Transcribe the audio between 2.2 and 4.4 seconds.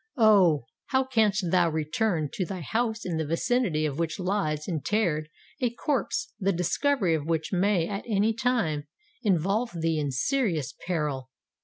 to thy house in the vicinity of which